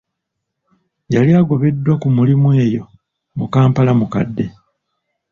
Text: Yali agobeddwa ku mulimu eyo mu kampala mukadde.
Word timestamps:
Yali 1.13 1.31
agobeddwa 1.41 1.93
ku 2.01 2.07
mulimu 2.15 2.49
eyo 2.65 2.83
mu 3.37 3.45
kampala 3.53 3.91
mukadde. 3.99 4.45